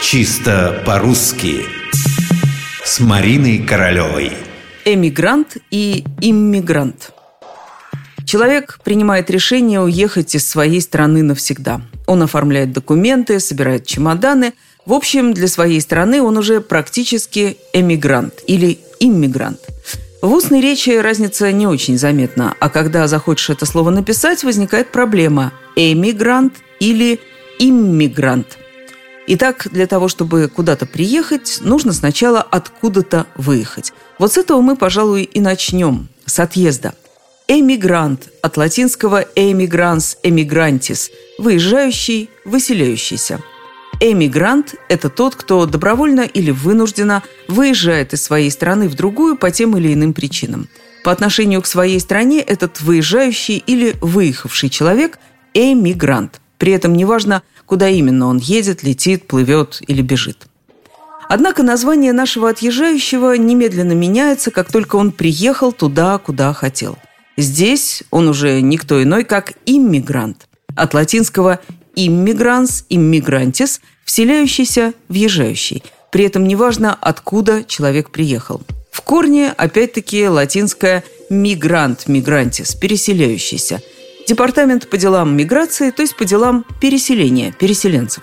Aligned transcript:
Чисто 0.00 0.80
по-русски 0.86 1.64
С 2.84 3.00
Мариной 3.00 3.58
Королевой 3.58 4.32
Эмигрант 4.84 5.56
и 5.72 6.04
иммигрант 6.20 7.10
Человек 8.24 8.78
принимает 8.84 9.28
решение 9.28 9.80
уехать 9.80 10.36
из 10.36 10.48
своей 10.48 10.80
страны 10.80 11.24
навсегда. 11.24 11.80
Он 12.06 12.22
оформляет 12.22 12.72
документы, 12.72 13.40
собирает 13.40 13.86
чемоданы. 13.86 14.54
В 14.86 14.92
общем, 14.92 15.34
для 15.34 15.48
своей 15.48 15.80
страны 15.80 16.22
он 16.22 16.36
уже 16.36 16.60
практически 16.60 17.56
эмигрант 17.72 18.34
или 18.46 18.78
иммигрант. 19.00 19.58
В 20.22 20.32
устной 20.32 20.60
речи 20.60 20.90
разница 20.90 21.50
не 21.50 21.66
очень 21.66 21.98
заметна, 21.98 22.54
а 22.60 22.68
когда 22.70 23.08
захочешь 23.08 23.50
это 23.50 23.66
слово 23.66 23.90
написать, 23.90 24.44
возникает 24.44 24.92
проблема– 24.92 25.52
эмигрант 25.76 26.54
или 26.78 27.20
иммигрант– 27.58 28.58
Итак, 29.30 29.68
для 29.70 29.86
того, 29.86 30.08
чтобы 30.08 30.48
куда-то 30.48 30.86
приехать, 30.86 31.58
нужно 31.60 31.92
сначала 31.92 32.40
откуда-то 32.40 33.26
выехать. 33.36 33.92
Вот 34.18 34.32
с 34.32 34.38
этого 34.38 34.62
мы, 34.62 34.74
пожалуй, 34.74 35.24
и 35.24 35.38
начнем, 35.38 36.08
с 36.24 36.40
отъезда. 36.40 36.94
Эмигрант 37.46 38.30
от 38.40 38.56
латинского 38.56 39.26
«эмигранс», 39.34 40.16
«эмигрантис»– 40.22 41.10
выезжающий, 41.38 42.30
выселяющийся. 42.46 43.42
Эмигрант– 44.00 44.76
это 44.88 45.10
тот, 45.10 45.34
кто 45.34 45.66
добровольно 45.66 46.22
или 46.22 46.50
вынужденно 46.50 47.22
выезжает 47.48 48.14
из 48.14 48.22
своей 48.22 48.50
страны 48.50 48.88
в 48.88 48.94
другую 48.94 49.36
по 49.36 49.50
тем 49.50 49.76
или 49.76 49.92
иным 49.92 50.14
причинам. 50.14 50.68
По 51.04 51.12
отношению 51.12 51.60
к 51.60 51.66
своей 51.66 52.00
стране 52.00 52.40
этот 52.40 52.80
выезжающий 52.80 53.58
или 53.58 53.94
выехавший 54.00 54.70
человек– 54.70 55.18
эмигрант. 55.52 56.40
При 56.58 56.72
этом 56.72 56.94
неважно, 56.94 57.42
куда 57.66 57.88
именно 57.88 58.26
он 58.26 58.38
едет, 58.38 58.82
летит, 58.82 59.26
плывет 59.26 59.80
или 59.86 60.02
бежит. 60.02 60.48
Однако 61.28 61.62
название 61.62 62.12
нашего 62.12 62.50
отъезжающего 62.50 63.36
немедленно 63.36 63.92
меняется, 63.92 64.50
как 64.50 64.72
только 64.72 64.96
он 64.96 65.12
приехал 65.12 65.72
туда, 65.72 66.18
куда 66.18 66.52
хотел. 66.52 66.98
Здесь 67.36 68.02
он 68.10 68.28
уже 68.28 68.60
никто 68.60 69.02
иной, 69.02 69.24
как 69.24 69.52
иммигрант. 69.66 70.48
От 70.74 70.94
латинского 70.94 71.60
«иммигранс», 71.94 72.84
«иммигрантис»– 72.88 73.80
вселяющийся, 74.04 74.94
въезжающий. 75.08 75.82
При 76.10 76.24
этом 76.24 76.48
неважно, 76.48 76.96
откуда 77.00 77.64
человек 77.64 78.10
приехал. 78.10 78.62
В 78.90 79.02
корне, 79.02 79.52
опять-таки, 79.56 80.26
латинское 80.28 81.04
«мигрант», 81.30 82.08
«мигрантис»– 82.08 82.74
переселяющийся– 82.80 83.82
Департамент 84.28 84.90
по 84.90 84.98
делам 84.98 85.34
миграции, 85.38 85.90
то 85.90 86.02
есть 86.02 86.14
по 86.14 86.26
делам 86.26 86.66
переселения, 86.82 87.50
переселенцев. 87.50 88.22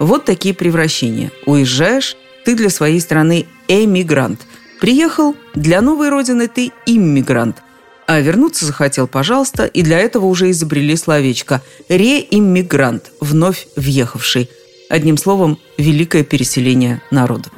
Вот 0.00 0.24
такие 0.24 0.52
превращения. 0.52 1.30
Уезжаешь, 1.46 2.16
ты 2.44 2.56
для 2.56 2.70
своей 2.70 3.00
страны 3.00 3.46
эмигрант. 3.68 4.40
Приехал, 4.80 5.36
для 5.54 5.80
новой 5.80 6.08
родины 6.08 6.48
ты 6.48 6.72
иммигрант. 6.86 7.62
А 8.08 8.18
вернуться 8.18 8.66
захотел, 8.66 9.06
пожалуйста, 9.06 9.66
и 9.66 9.82
для 9.82 10.00
этого 10.00 10.26
уже 10.26 10.50
изобрели 10.50 10.96
словечко 10.96 11.62
«реиммигрант», 11.88 13.12
вновь 13.20 13.68
въехавший. 13.76 14.50
Одним 14.90 15.16
словом, 15.16 15.60
великое 15.76 16.24
переселение 16.24 17.00
народа. 17.12 17.48